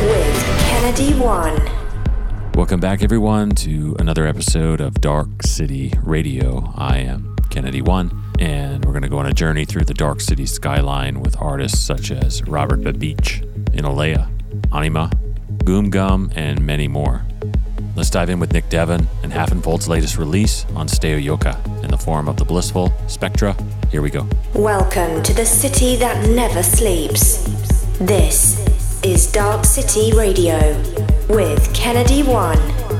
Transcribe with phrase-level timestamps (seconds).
[0.00, 1.60] with Kennedy One.
[2.54, 6.72] Welcome back, everyone, to another episode of Dark City Radio.
[6.74, 10.22] I am Kennedy One, and we're going to go on a journey through the Dark
[10.22, 14.30] City skyline with artists such as Robert Babicz, Innellea,
[14.70, 15.12] Anyma,
[15.64, 17.22] Goom Gum, and many more.
[17.94, 22.26] Let's dive in with Nick Devon and Haffenfold's latest release on Steyoyoke in the form
[22.26, 23.54] of the blissful Spectra.
[23.90, 24.26] Here we go.
[24.54, 27.44] Welcome to the city that never sleeps.
[27.98, 28.69] This
[29.02, 30.58] is Dark City Radio
[31.28, 32.99] with Kennedy One.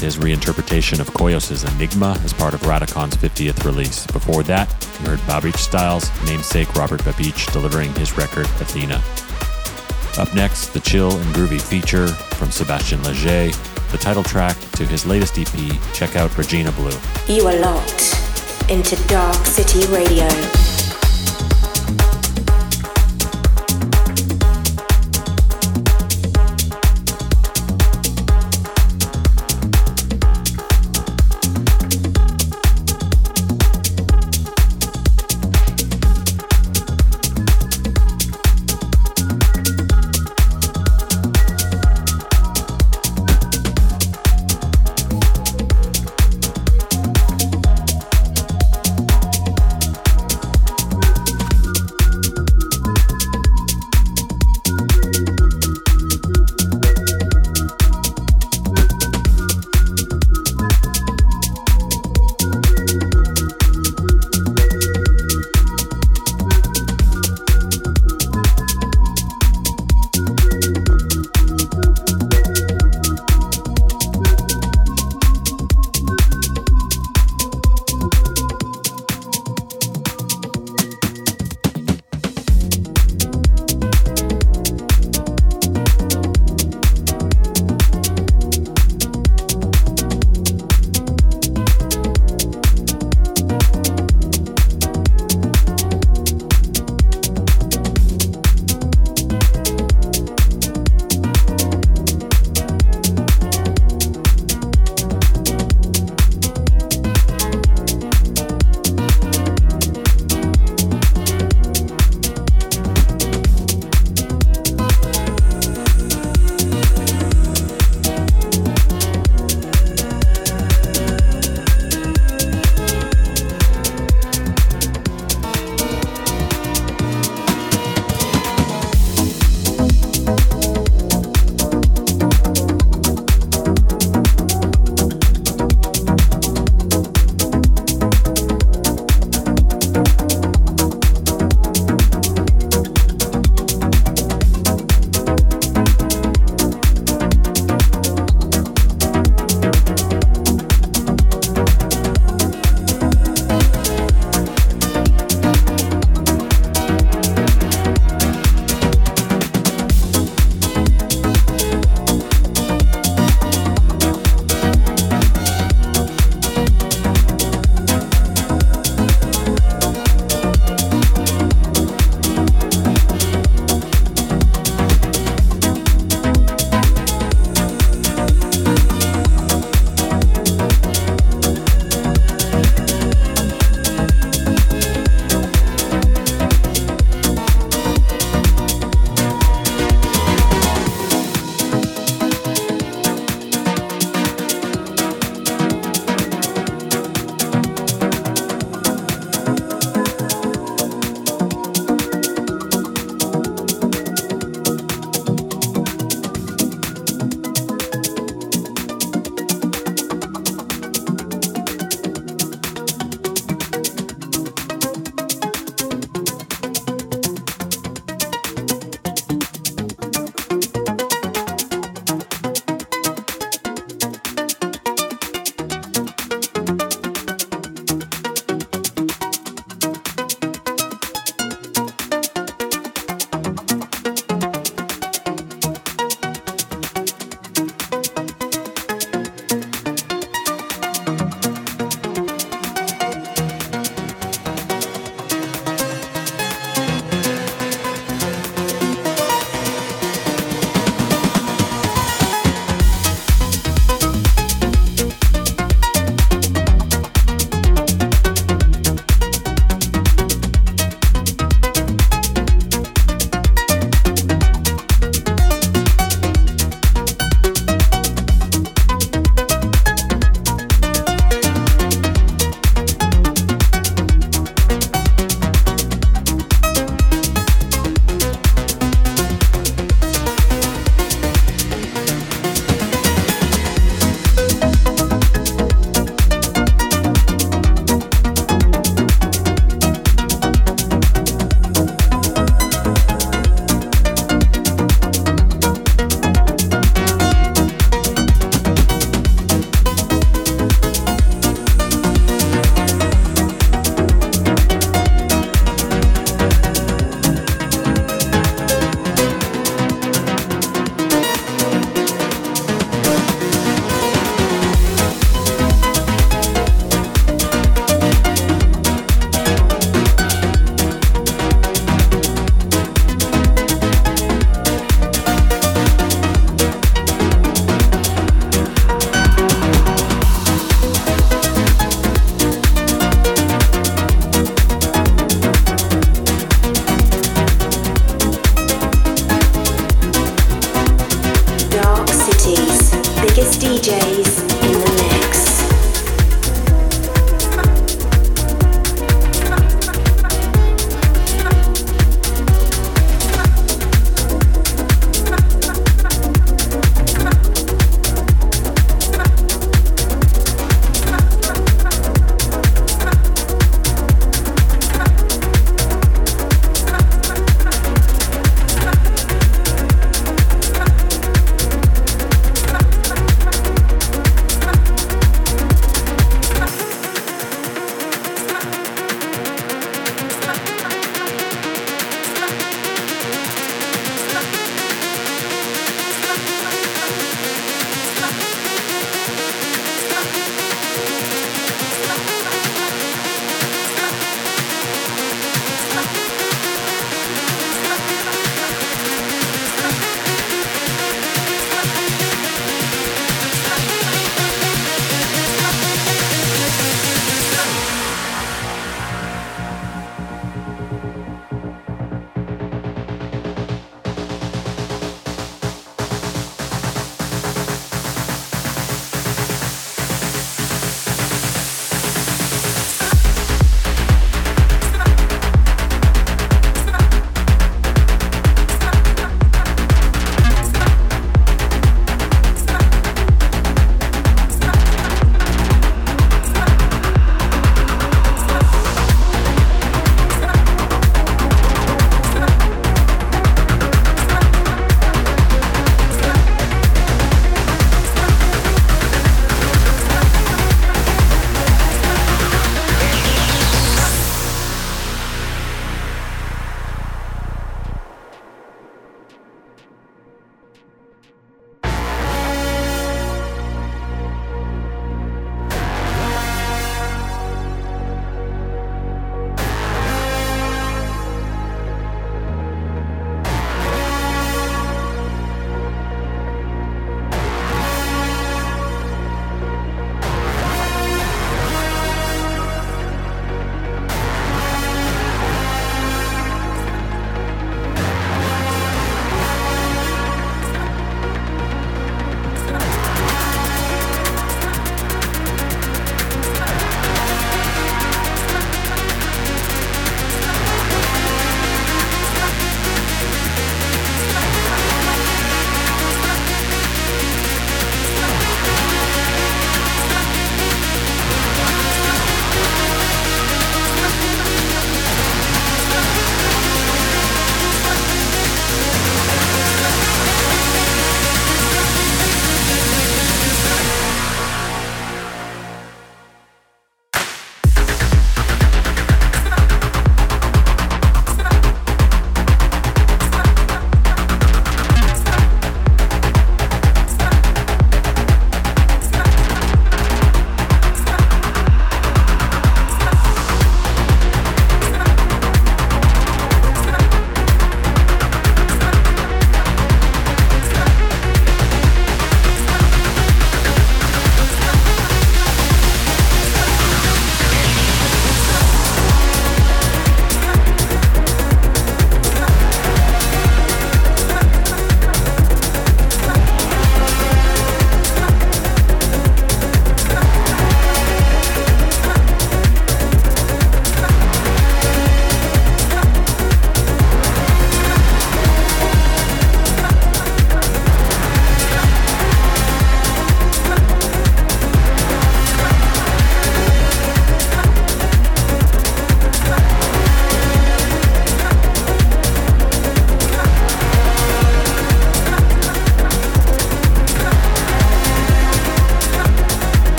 [0.00, 4.06] His reinterpretation of Coeus' Enigma as part of Radikon's 50th release.
[4.08, 4.68] Before that,
[5.00, 9.02] you heard Babiczstyle's, namesake Robert Babicz, delivering his record Athena.
[10.18, 13.52] Up next, the chill and groovy feature from Sébastien Léger,
[13.90, 15.80] the title track to his latest EP.
[15.92, 16.96] Check out Regina Blue.
[17.28, 18.14] You are locked
[18.68, 20.63] into Dark City Radio.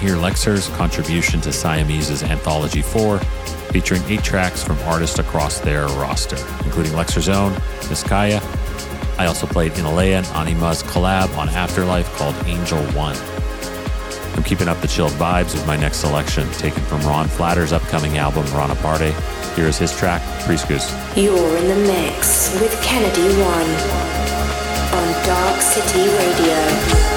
[0.00, 3.18] Hear Lexer's contribution to Siamese's Anthology 4,
[3.72, 7.52] featuring eight tracks from artists across their roster, including Lexer's own,
[7.90, 8.40] Niscaya.
[9.18, 13.16] I also played Innellea and Anyma's collab on Afterlife called Angel One.
[14.36, 18.18] I'm keeping up the chilled vibes with my next selection, taken from Ron Flatter's upcoming
[18.18, 19.12] album, Ron Aparte.
[19.56, 20.94] Here is his track, Priscus.
[21.16, 23.70] You're in the mix with Kennedy One
[24.94, 27.07] on Dark City Radio.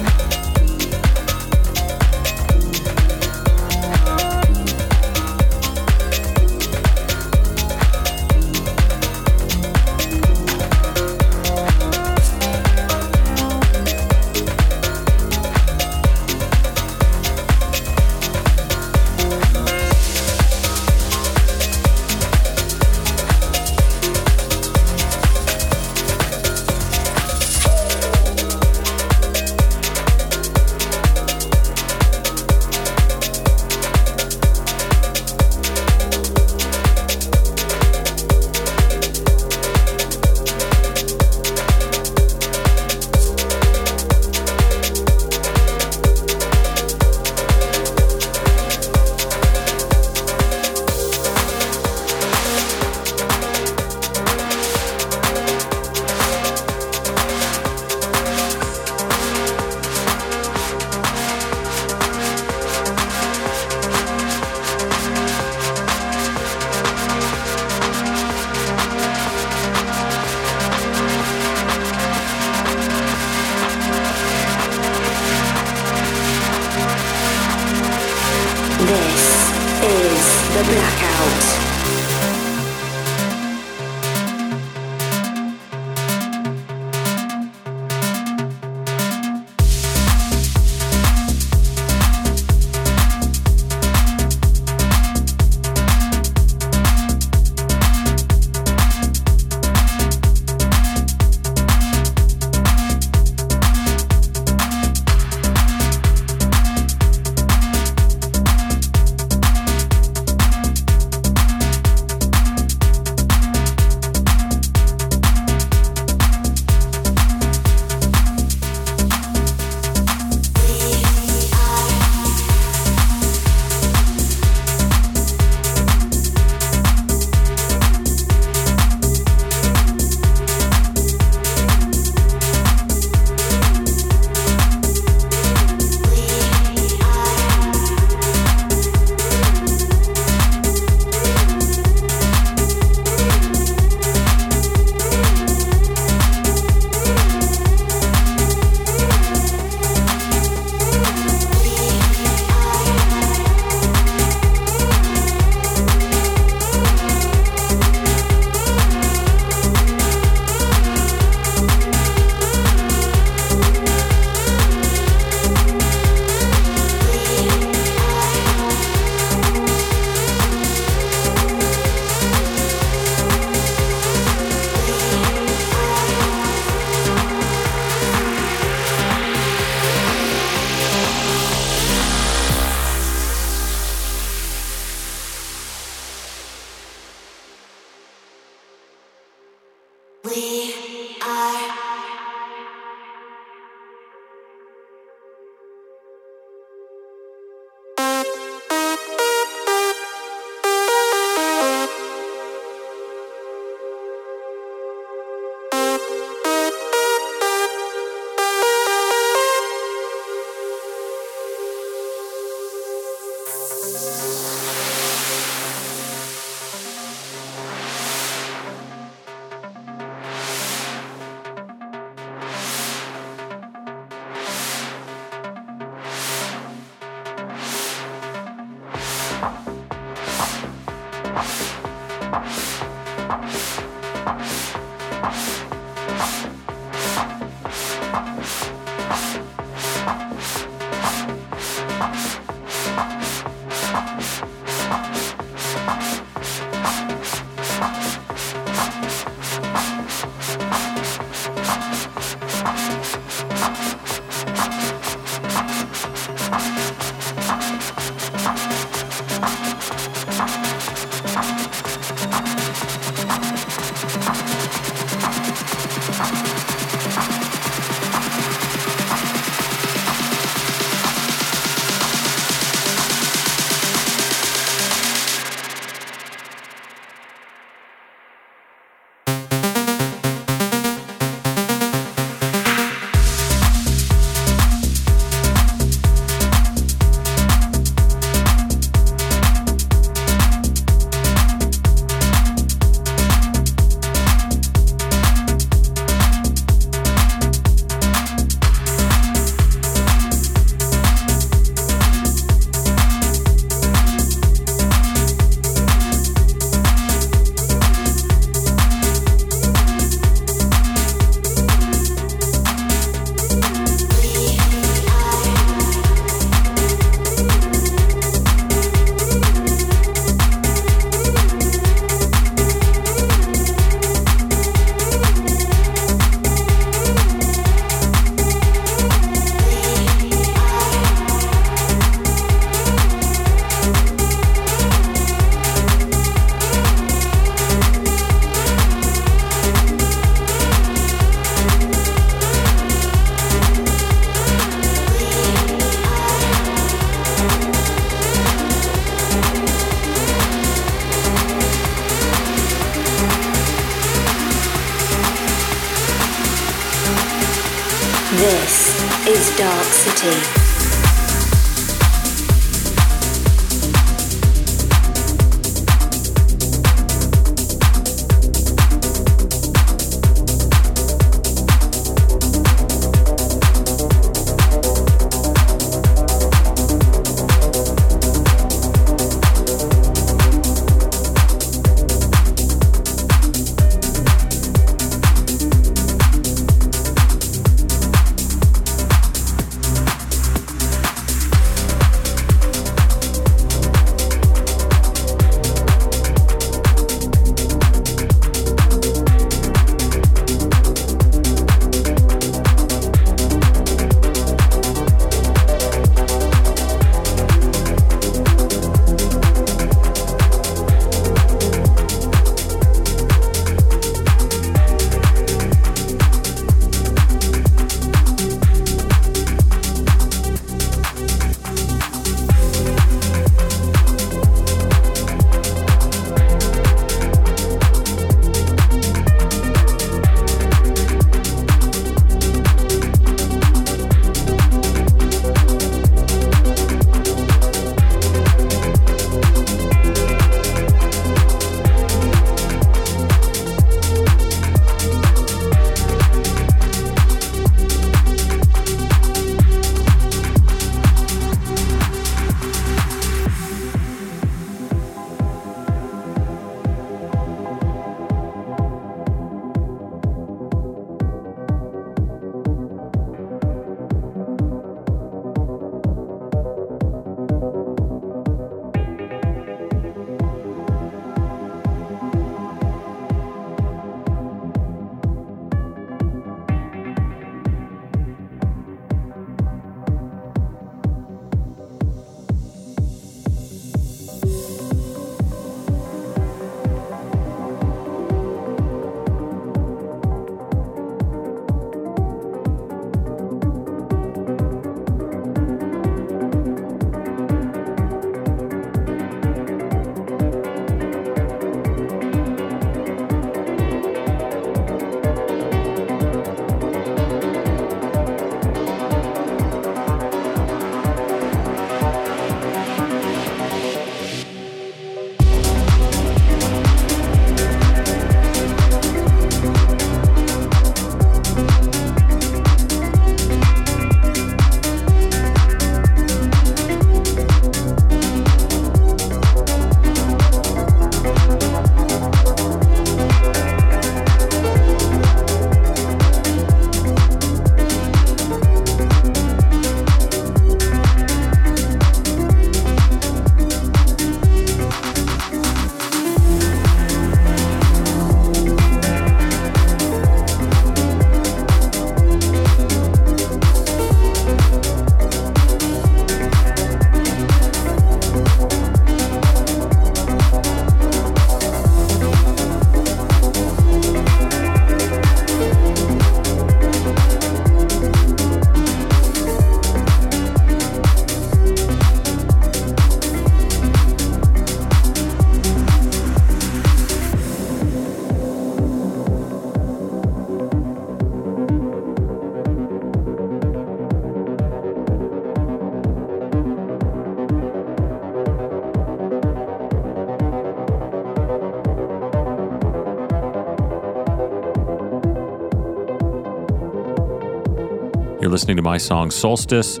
[598.40, 600.00] You're listening to my song Solstice.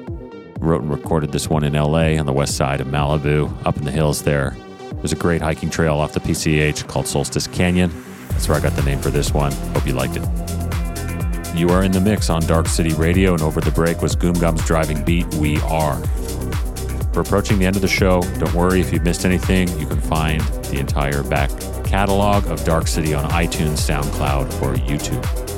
[0.60, 3.84] Wrote and recorded this one in LA on the west side of Malibu, up in
[3.84, 4.56] the hills there.
[4.94, 7.92] There's a great hiking trail off the PCH called Solstice Canyon.
[8.30, 9.52] That's where I got the name for this one.
[9.52, 10.22] Hope you liked it.
[11.54, 14.40] You are in the mix on Dark City Radio, and over the break was Goom
[14.40, 16.00] Gum's driving beat, We Are.
[17.12, 18.22] We're approaching the end of the show.
[18.38, 21.50] Don't worry if you've missed anything, you can find the entire back
[21.84, 25.49] catalog of Dark City on iTunes, SoundCloud, or YouTube.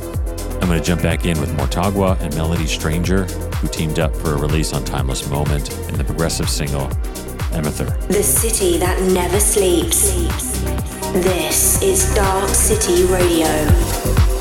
[0.63, 4.35] I'm going to jump back in with Morttagua and Melody Stranger, who teamed up for
[4.35, 6.89] a release on Timeless Moment in the progressive single
[7.53, 7.91] Emerther.
[8.07, 10.13] The city that never sleeps.
[11.15, 14.32] This is Dark City Radio.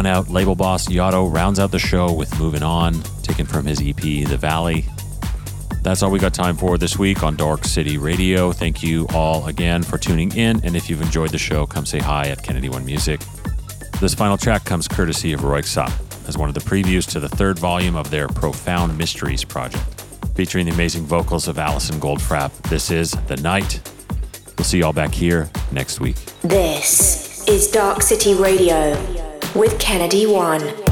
[0.00, 3.82] One Out label boss Yotto rounds out the show with Moving On, taken from his
[3.82, 4.86] EP The Valley.
[5.82, 8.50] That's all we got time for this week on Dark City Radio.
[8.50, 11.98] Thank you all again for tuning in, and if you've enjoyed the show, come say
[11.98, 13.20] hi at Kennedy One Music.
[14.00, 15.92] This final track comes courtesy of Röyksopp
[16.26, 19.84] as one of the previews to the third volume of their Profound Mysteries project.
[20.34, 23.82] Featuring the amazing vocals of Alison Goldfrapp, this is The Night.
[24.56, 26.16] We'll see you all back here next week.
[26.40, 29.19] This is Dark City Radio
[29.54, 30.89] with Kennedy One.